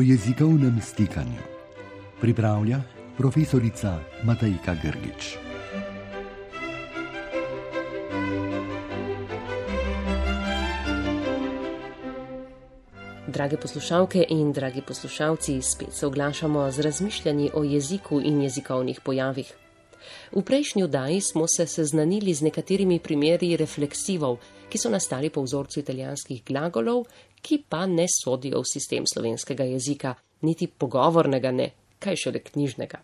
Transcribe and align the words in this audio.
o 0.00 0.02
jezikovnem 0.02 0.80
stikanju. 0.80 1.42
Pripravlja 2.20 2.80
profesorica 3.16 3.98
Matajka 4.24 4.74
Grgič. 4.82 5.36
Drage 13.26 13.56
poslušalke 13.56 14.24
in 14.28 14.52
dragi 14.52 14.82
poslušalci, 14.88 15.62
spet 15.62 15.92
se 15.92 16.06
oglašamo 16.06 16.70
z 16.70 16.80
razmišljanji 16.80 17.50
o 17.54 17.64
jeziku 17.64 18.20
in 18.20 18.40
jezikovnih 18.42 19.00
pojavih. 19.04 19.52
V 20.32 20.42
prejšnji 20.42 20.82
oddaji 20.82 21.20
smo 21.20 21.46
se 21.48 21.66
seznanili 21.66 22.34
z 22.34 22.42
nekaterimi 22.42 22.98
primeri 22.98 23.56
refleksivov, 23.56 24.38
ki 24.70 24.78
so 24.78 24.90
nastali 24.90 25.30
po 25.30 25.42
vzorcu 25.42 25.80
italijanskih 25.80 26.44
glagolov, 26.46 27.04
ki 27.42 27.62
pa 27.68 27.86
ne 27.86 28.06
sodijo 28.08 28.60
v 28.60 28.70
sistem 28.72 29.04
slovenskega 29.06 29.64
jezika, 29.64 30.14
niti 30.42 30.66
pogovornega 30.66 31.50
ne, 31.50 31.70
kaj 31.98 32.16
šele 32.16 32.42
knjižnega. 32.44 33.00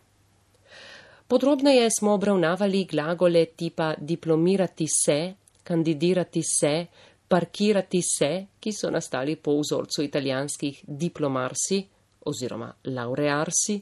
Podrobneje 1.27 1.89
smo 1.91 2.15
obravnavali 2.15 2.85
glagole 2.85 3.45
tipa 3.47 3.95
diplomirati 3.99 4.87
se, 4.87 5.35
kandidirati 5.65 6.43
se, 6.43 6.87
parkirati 7.29 8.01
se, 8.03 8.47
ki 8.61 8.73
so 8.73 8.91
nastali 8.91 9.37
po 9.37 9.57
vzorcu 9.59 10.03
italijanskih 10.03 10.85
diplomarsi 10.87 11.83
oziroma 12.27 12.73
laurearsi, 12.85 13.81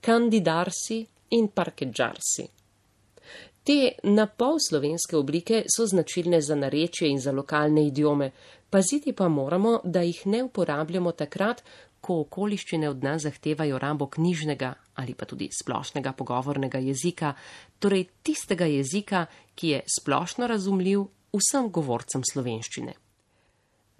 kandidarsi 0.00 1.02
in 1.30 1.48
parkeggiarsi. 1.48 2.46
Te 3.68 3.92
napol 4.08 4.56
slovenske 4.56 5.16
oblike 5.16 5.62
so 5.68 5.84
značilne 5.86 6.40
za 6.40 6.54
narečje 6.56 7.08
in 7.08 7.20
za 7.20 7.32
lokalne 7.32 7.84
idiome, 7.86 8.30
paziti 8.70 9.12
pa 9.12 9.28
moramo, 9.28 9.80
da 9.84 10.02
jih 10.02 10.26
ne 10.26 10.42
uporabljamo 10.42 11.12
takrat, 11.12 11.62
ko 12.00 12.20
okoliščine 12.20 12.88
od 12.88 13.02
nas 13.02 13.22
zahtevajo 13.22 13.78
rabo 13.78 14.06
knjižnega 14.06 14.74
ali 14.98 15.14
pa 15.14 15.26
tudi 15.26 15.48
splošnega 15.54 16.12
pogovornega 16.12 16.78
jezika, 16.78 17.34
torej 17.78 18.08
tistega 18.22 18.66
jezika, 18.66 19.26
ki 19.54 19.68
je 19.68 19.82
splošno 19.98 20.46
razumljiv 20.46 21.04
vsem 21.34 21.70
govorcem 21.70 22.24
slovenščine. 22.26 22.94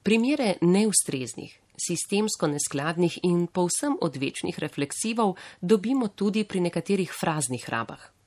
Primere 0.02 0.56
neustreznih, 0.62 1.52
sistemsko 1.78 2.50
neskladnih 2.50 3.20
in 3.22 3.46
povsem 3.46 3.94
odvečnih 4.00 4.58
refleksivov 4.58 5.36
dobimo 5.60 6.08
tudi 6.08 6.44
pri 6.44 6.64
nekaterih 6.66 7.12
fraznih 7.14 7.68
rabah. 7.68 8.17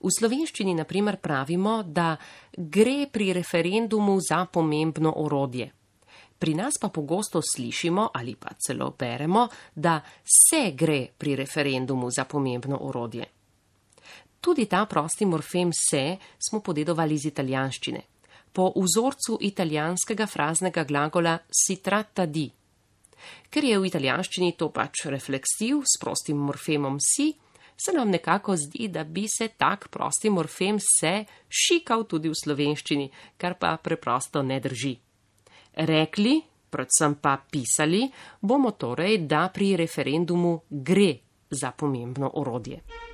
V 0.00 0.10
slovenščini 0.10 0.74
naprimer 0.74 1.20
pravimo, 1.20 1.82
da 1.82 2.16
gre 2.56 3.06
pri 3.10 3.32
referendumu 3.32 4.18
za 4.20 4.44
pomembno 4.46 5.12
orodje. 5.24 5.72
Pri 6.42 6.54
nas 6.58 6.74
pa 6.80 6.88
pogosto 6.88 7.38
slišimo 7.38 8.08
ali 8.12 8.34
pa 8.34 8.50
celo 8.58 8.90
beremo, 8.98 9.46
da 9.74 10.00
se 10.26 10.72
gre 10.74 11.06
pri 11.18 11.36
referendumu 11.36 12.10
za 12.10 12.24
pomembno 12.24 12.78
orodje. 12.80 13.26
Tudi 14.40 14.66
ta 14.66 14.86
prosti 14.86 15.26
morfem 15.26 15.70
se 15.72 16.16
smo 16.48 16.60
podedovali 16.60 17.14
iz 17.14 17.26
italijanščine. 17.30 18.00
Po 18.52 18.72
vzorcu 18.74 19.38
italijanskega 19.40 20.26
fraznega 20.26 20.82
glagola 20.84 21.38
si 21.46 21.76
tratta 21.76 22.26
di. 22.26 22.50
Ker 23.48 23.64
je 23.64 23.78
v 23.78 23.86
italijanščini 23.86 24.56
to 24.58 24.72
pač 24.74 25.06
refleksiv 25.14 25.84
s 25.86 26.00
prostim 26.00 26.42
morfemom 26.42 26.98
si, 26.98 27.30
se 27.76 27.92
nam 27.92 28.10
nekako 28.10 28.56
zdi, 28.56 28.88
da 28.88 29.04
bi 29.04 29.26
se 29.28 29.48
tak 29.48 29.88
prosti 29.88 30.30
morfem 30.30 30.78
se 30.80 31.24
šikal 31.48 32.04
tudi 32.04 32.28
v 32.28 32.38
slovenščini, 32.44 33.10
kar 33.36 33.58
pa 33.58 33.76
preprosto 33.82 34.42
ne 34.42 34.60
drži. 34.60 34.96
Rekli, 35.74 36.40
predvsem 36.70 37.14
pa 37.20 37.36
pisali, 37.50 38.06
bomo 38.40 38.72
torej, 38.72 39.18
da 39.26 39.48
pri 39.54 39.76
referendumu 39.76 40.60
gre 40.70 41.14
za 41.50 41.72
pomembno 41.72 42.30
orodje. 42.34 43.11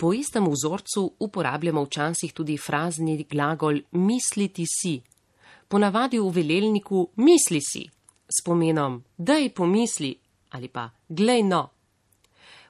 Po 0.00 0.14
istem 0.16 0.46
vzorcu 0.48 1.12
uporabljamo 1.18 1.82
včasih 1.84 2.32
tudi 2.32 2.56
frazni 2.56 3.26
glagol 3.30 3.80
misliti 3.90 4.64
si. 4.64 5.02
Ponavadi 5.68 6.18
v 6.18 6.30
velelniku 6.32 7.10
misli 7.16 7.60
si, 7.60 7.84
s 8.24 8.40
pomenom 8.44 9.02
daj 9.16 9.50
pomisli 9.54 10.14
ali 10.50 10.68
pa 10.68 10.88
glej 11.08 11.42
no. 11.42 11.68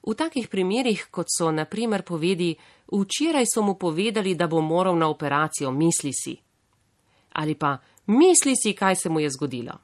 V 0.03 0.15
takih 0.15 0.49
primerih, 0.49 1.07
kot 1.11 1.31
so 1.31 1.53
naprimer 1.53 2.03
povedi, 2.03 2.57
včeraj 2.93 3.47
so 3.47 3.63
mu 3.63 3.75
povedali, 3.79 4.35
da 4.35 4.47
bo 4.47 4.61
moral 4.61 4.99
na 4.99 5.09
operacijo 5.09 5.71
misli 5.71 6.13
si. 6.13 6.35
Ali 7.33 7.55
pa 7.55 7.79
misli 8.07 8.57
si, 8.57 8.75
kaj 8.75 8.97
se 8.97 9.09
mu 9.09 9.21
je 9.21 9.31
zgodilo. 9.31 9.79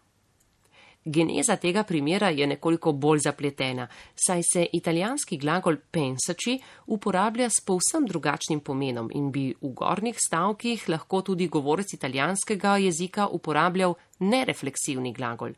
Geneza 1.09 1.56
tega 1.56 1.84
primera 1.84 2.31
je 2.31 2.47
nekoliko 2.47 2.93
bolj 2.93 3.21
zapletena, 3.28 3.87
saj 4.15 4.43
se 4.43 4.67
italijanski 4.72 5.39
glagol 5.39 5.77
pensači 5.91 6.59
uporablja 6.87 7.47
s 7.50 7.62
povsem 7.62 8.06
drugačnim 8.06 8.61
pomenom 8.61 9.11
in 9.15 9.31
bi 9.31 9.55
v 9.61 9.71
gornjih 9.71 10.19
stavkih 10.19 10.89
lahko 10.89 11.22
tudi 11.22 11.47
govorec 11.47 11.95
italijanskega 11.95 12.77
jezika 12.77 13.28
uporabljal 13.28 13.95
nerefleksivni 14.19 15.12
glagol. 15.12 15.55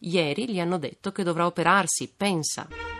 Ieri 0.00 0.46
gli 0.46 0.60
hanno 0.60 0.78
detto 0.78 1.12
che 1.12 1.24
dovrà 1.24 1.46
operarsi, 1.46 2.12
pensa. 2.16 2.91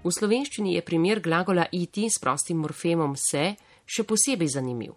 V 0.00 0.08
slovenščini 0.08 0.78
je 0.78 0.82
primer 0.82 1.20
glagola 1.20 1.66
iti 1.76 2.06
s 2.08 2.16
prostim 2.22 2.62
morfemom 2.64 3.12
se 3.20 3.52
še 3.84 4.04
posebej 4.08 4.48
zanimiv. 4.48 4.94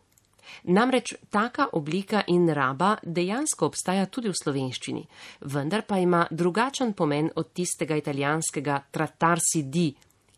Namreč 0.71 1.15
taka 1.29 1.67
oblika 1.75 2.21
in 2.31 2.47
raba 2.47 2.93
dejansko 3.03 3.67
obstaja 3.67 4.05
tudi 4.07 4.29
v 4.31 4.37
slovenščini, 4.37 5.03
vendar 5.51 5.83
pa 5.87 5.97
ima 5.99 6.23
drugačen 6.31 6.93
pomen 6.93 7.29
od 7.35 7.51
tistega 7.51 7.97
italijanskega 7.99 8.79
trattarsi 8.91 9.63
di, 9.67 9.89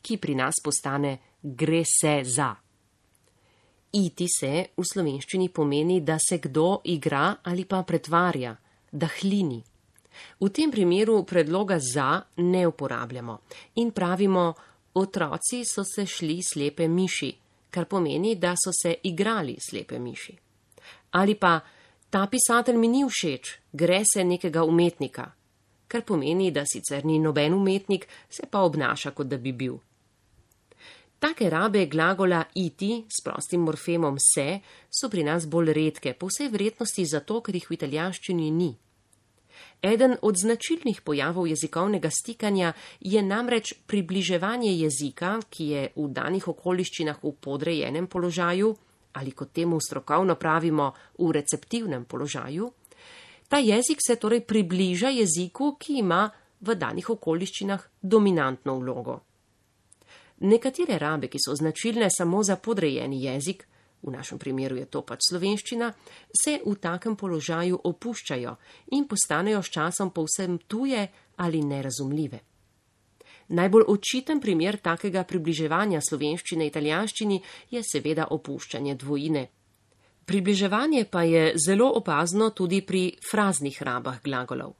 ki 0.02 0.18
pri 0.18 0.36
nas 0.36 0.62
postane 0.64 1.18
gre 1.42 1.84
se 1.86 2.16
za. 2.24 2.50
Iti 3.96 4.28
se 4.28 4.52
v 4.76 4.84
slovenščini 4.84 5.50
pomeni, 5.53 6.02
da 6.02 6.18
se 6.18 6.40
kdo 6.42 6.82
igra 6.90 7.36
ali 7.44 7.66
pa 7.66 7.84
pretvarja, 7.84 8.56
da 8.92 9.08
hlini. 9.20 9.62
V 10.40 10.50
tem 10.50 10.72
primeru 10.72 11.24
predloga 11.24 11.80
za 11.80 12.22
ne 12.38 12.68
uporabljamo 12.68 13.38
in 13.76 13.92
pravimo, 13.92 14.53
otroci 14.94 15.64
so 15.66 15.84
se 15.84 16.06
šli 16.06 16.40
slepe 16.44 16.88
miši, 16.88 17.36
kar 17.70 17.86
pomeni, 17.86 18.36
da 18.36 18.53
so 18.56 18.72
se 18.72 18.96
igrali 19.03 19.58
slepe 19.59 20.00
miši. 20.00 20.38
Ali 21.12 21.36
pa 21.36 21.59
ta 22.09 22.28
pisatelj 22.28 22.78
mi 22.78 22.88
ni 22.88 23.03
všeč, 23.03 23.58
gre 23.74 24.03
se 24.14 24.24
nekega 24.24 24.64
umetnika, 24.64 25.31
kar 25.88 26.02
pomeni, 26.02 26.52
da 26.52 26.66
sicer 26.66 27.06
ni 27.06 27.20
noben 27.20 27.53
umetnik, 27.53 28.08
se 28.30 28.47
pa 28.52 28.64
obnaša, 28.64 29.12
kot 29.12 29.28
da 29.28 29.38
bi 29.38 29.52
bil. 29.52 29.78
Take 31.20 31.50
rabe 31.50 31.86
glagola 31.86 32.44
iti 32.53 33.06
s 33.09 33.24
prostim 33.24 33.62
morfemom 33.62 34.18
se 34.20 34.59
so 34.90 35.09
pri 35.09 35.24
nas 35.24 35.47
bolj 35.47 35.74
redke, 35.74 36.14
po 36.14 36.28
vsej 36.28 36.52
vrednosti 36.52 37.06
zato, 37.06 37.40
ker 37.42 37.56
jih 37.56 37.70
v 37.70 37.78
italijanščini 37.78 38.52
ni. 38.52 38.76
Eden 39.81 40.16
od 40.22 40.35
značilnih 40.37 41.02
pojavov 41.02 41.47
jezikovnega 41.47 42.09
stikanja 42.09 42.73
je 42.99 43.22
namreč 43.23 43.73
približevanje 43.87 44.72
jezika, 44.78 45.40
ki 45.49 45.67
je 45.67 45.87
v 45.96 46.07
danih 46.09 46.47
okoliščinah 46.47 47.23
v 47.23 47.31
podrejenem 47.41 48.07
položaju 48.07 48.75
ali 49.16 49.31
kot 49.31 49.53
temu 49.53 49.79
strokovno 49.79 50.35
pravimo 50.35 50.91
v 51.17 51.31
receptivnem 51.31 52.05
položaju. 52.05 52.72
Ta 53.47 53.57
jezik 53.57 54.02
se 54.07 54.16
torej 54.16 54.41
približa 54.41 55.09
jeziku, 55.09 55.75
ki 55.79 55.99
ima 55.99 56.29
v 56.61 56.75
danih 56.75 57.09
okoliščinah 57.09 57.85
dominantno 58.01 58.75
vlogo. 58.79 59.19
Nekatere 60.40 60.97
rabe, 60.99 61.29
ki 61.31 61.40
so 61.40 61.55
značilne 61.55 62.09
samo 62.11 62.43
za 62.43 62.55
podrejeni 62.55 63.23
jezik, 63.23 63.67
v 64.02 64.12
našem 64.12 64.40
primeru 64.40 64.76
je 64.76 64.86
to 64.86 65.02
pač 65.02 65.30
slovenščina, 65.30 65.92
se 66.30 66.59
v 66.66 66.76
takem 66.82 67.16
položaju 67.16 67.80
opuščajo 67.84 68.58
in 68.97 69.08
postanejo 69.08 69.62
s 69.62 69.72
časom 69.72 70.12
povsem 70.12 70.59
tuje 70.68 71.08
ali 71.38 71.64
nerazumljive. 71.64 72.40
Najbolj 73.47 73.84
očiten 73.88 74.40
primer 74.42 74.80
takega 74.82 75.24
približevanja 75.24 76.02
slovenščine 76.02 76.66
italijanščini 76.66 77.42
je 77.72 77.84
seveda 77.86 78.28
opuščanje 78.34 78.96
dvojine. 78.96 79.44
Približevanje 80.26 81.06
pa 81.06 81.22
je 81.24 81.53
zelo 81.62 81.92
opazno 82.00 82.50
tudi 82.50 82.82
pri 82.82 83.12
fraznih 83.30 83.78
rabah 83.82 84.18
glagolov. 84.24 84.74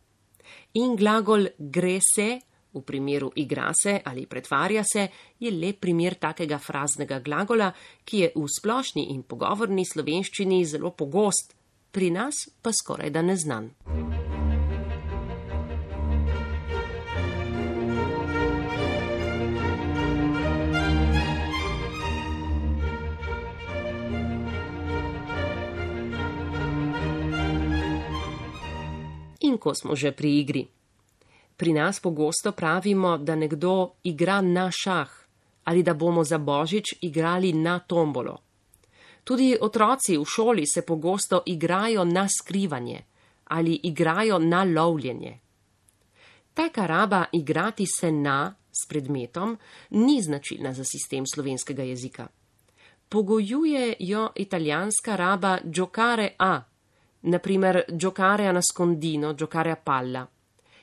In 0.82 0.96
glagol 0.98 1.46
gre 1.60 2.00
se 2.02 2.40
v 2.76 2.84
primeru 2.84 3.32
igra 3.36 3.72
se 3.74 4.02
ali 4.06 4.26
pretvarja 4.26 4.84
se, 4.84 5.08
je 5.40 5.52
le 5.52 5.74
primer 5.74 6.16
takega 6.20 6.60
fraznega 6.60 7.20
glagola, 7.20 7.72
ki 8.04 8.20
je 8.20 8.32
v 8.36 8.48
splošni 8.60 9.10
in 9.16 9.24
pogovorni 9.24 9.86
slovenščini 9.86 10.66
zelo 10.66 10.92
pogost, 10.92 11.56
pri 11.92 12.12
nas 12.12 12.46
pa 12.62 12.76
skoraj 12.76 13.10
da 13.10 13.22
neznan. 13.24 13.72
In 29.46 29.58
ko 29.62 29.72
smo 29.72 29.96
že 29.96 30.12
pri 30.12 30.40
igri. 30.42 30.64
Pri 31.58 31.74
nas 31.74 32.00
pogosto 32.00 32.52
pravimo, 32.52 33.18
da 33.18 33.36
nekdo 33.36 33.92
igra 34.04 34.42
na 34.42 34.72
šah 34.72 35.26
ali 35.66 35.84
da 35.84 35.94
bomo 35.94 36.24
za 36.24 36.38
božič 36.38 36.84
igrali 37.02 37.54
na 37.54 37.80
tombolo. 37.80 38.38
Tudi 39.24 39.58
otroci 39.62 40.18
v 40.18 40.26
šoli 40.26 40.66
se 40.68 40.82
pogosto 40.86 41.42
igrajo 41.46 42.04
na 42.06 42.28
skrivanje 42.30 43.04
ali 43.46 43.80
igrajo 43.84 44.40
na 44.40 44.64
lovljenje. 44.64 45.40
Taka 46.54 46.86
raba 46.86 47.26
igrati 47.32 47.86
se 47.86 48.12
na 48.12 48.56
s 48.72 48.88
predmetom 48.88 49.58
ni 49.90 50.22
značilna 50.22 50.74
za 50.74 50.84
sistem 50.84 51.26
slovenskega 51.34 51.84
jezika. 51.84 52.28
Pogojuje 53.10 53.94
jo 54.00 54.30
italijanska 54.36 55.16
raba 55.16 55.58
giocare 55.64 56.36
a, 56.40 56.62
naprimer 57.22 57.84
giocare 57.90 58.48
a 58.48 58.52
nascondino, 58.52 59.34
giocare 59.34 59.72
a 59.72 59.76
palla 59.76 60.28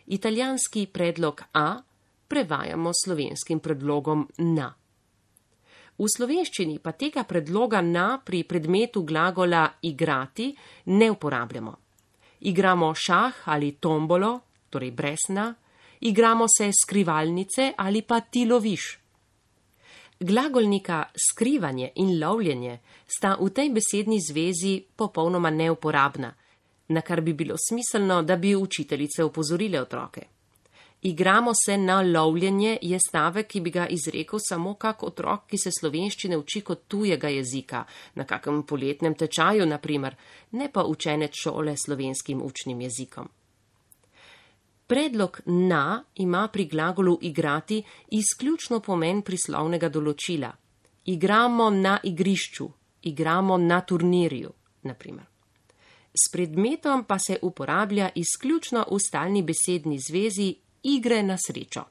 italijanski 0.06 0.86
predlog 0.86 1.42
a 1.52 1.82
prevajamo 2.28 2.90
slovenskim 3.04 3.60
predlogom 3.60 4.28
na. 4.38 4.72
V 5.98 6.08
slovenščini 6.08 6.78
pa 6.80 6.94
tega 6.96 7.22
predloga 7.28 7.82
na 7.84 8.16
pri 8.24 8.42
predmetu 8.48 9.02
glagola 9.04 9.66
igrati 9.82 10.48
ne 10.86 11.10
uporabljamo. 11.10 11.74
Igramo 12.40 12.94
šah 12.94 13.44
ali 13.44 13.76
tombolo, 13.78 14.40
torej 14.70 14.90
brez 14.90 15.28
na, 15.28 15.52
igramo 16.00 16.48
se 16.48 16.70
skrivalnice 16.72 17.72
ali 17.76 18.02
pa 18.02 18.20
ti 18.20 18.46
loviš. 18.46 18.98
Glagolnika 20.20 21.04
skrivanje 21.14 21.92
in 21.96 22.18
lovljenje 22.18 22.78
sta 23.06 23.36
v 23.40 23.50
tej 23.50 23.70
besedni 23.70 24.20
zvezi 24.20 24.82
popolnoma 24.96 25.50
neuporabna, 25.50 26.32
na 26.92 27.00
kar 27.00 27.20
bi 27.20 27.32
bilo 27.32 27.56
smiselno, 27.68 28.22
da 28.22 28.36
bi 28.36 28.56
učiteljice 28.56 29.24
upozorile 29.24 29.80
otroke. 29.80 30.26
Igramo 31.02 31.50
se 31.66 31.78
na 31.78 32.02
lovljenje 32.02 32.78
je 32.82 32.98
stavek, 33.08 33.46
ki 33.46 33.60
bi 33.60 33.70
ga 33.70 33.86
izrekel 33.86 34.38
samo 34.42 34.74
kak 34.74 35.02
otrok, 35.02 35.48
ki 35.50 35.58
se 35.58 35.70
slovenščine 35.80 36.36
uči 36.38 36.60
kot 36.60 36.84
tujega 36.88 37.28
jezika, 37.28 37.84
na 38.14 38.24
kakem 38.24 38.62
poletnem 38.62 39.14
tečaju, 39.18 39.66
naprimer, 39.66 40.14
ne 40.52 40.68
pa 40.72 40.84
učenec 40.86 41.34
šole 41.34 41.74
slovenskim 41.76 42.42
učnim 42.42 42.80
jezikom. 42.80 43.28
Predlog 44.86 45.40
na 45.46 46.04
ima 46.14 46.48
pri 46.52 46.68
glagolu 46.68 47.18
igrati 47.22 47.82
izključno 48.10 48.80
pomen 48.80 49.22
prislovnega 49.22 49.88
določila. 49.88 50.52
Igramo 51.04 51.70
na 51.70 51.98
igrišču, 52.02 52.70
igramo 53.02 53.58
na 53.58 53.80
turnirju, 53.80 54.52
naprimer 54.82 55.31
s 56.14 56.32
predmetom 56.32 57.04
pa 57.04 57.18
se 57.18 57.38
uporablja 57.42 58.10
izključno 58.14 58.84
v 58.90 58.98
stalni 58.98 59.42
besedni 59.42 59.98
zvezi 59.98 60.54
igre 60.82 61.22
na 61.22 61.36
srečo. 61.46 61.84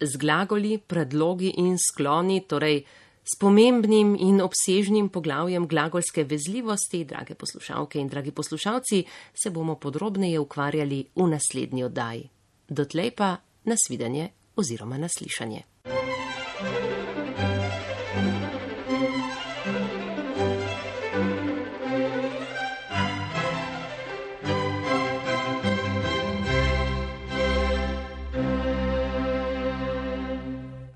Z 0.00 0.16
glagoli, 0.16 0.78
predlogi 0.78 1.54
in 1.56 1.76
skloni, 1.78 2.40
torej 2.48 2.84
s 3.22 3.38
pomembnim 3.38 4.16
in 4.18 4.40
obsežnim 4.40 5.08
poglavjem 5.08 5.68
glagolske 5.68 6.24
vezljivosti, 6.24 7.04
drage 7.04 7.34
poslušalke 7.34 8.00
in 8.00 8.08
dragi 8.08 8.32
poslušalci, 8.32 9.04
se 9.34 9.50
bomo 9.50 9.74
podrobneje 9.74 10.40
ukvarjali 10.40 11.04
v 11.14 11.28
naslednji 11.28 11.84
oddaji. 11.84 12.28
Dotlej 12.68 13.10
pa 13.10 13.36
nasvidenje 13.64 14.28
oziroma 14.56 14.98
naslišanje. 14.98 15.62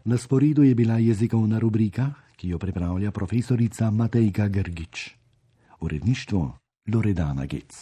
Na 0.04 0.18
sporedu 0.18 0.62
je 0.62 0.74
bila 0.74 0.98
jezikovna 0.98 1.58
rubrika, 1.58 2.12
ki 2.36 2.48
jo 2.48 2.58
pripravlja 2.58 3.10
profesorica 3.10 3.90
Matejka 3.90 4.48
Grgič. 4.48 5.14
Uredništvo 5.80 6.58
Loredana 6.94 7.46
Gec. 7.46 7.74